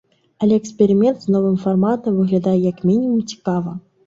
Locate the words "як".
2.71-2.81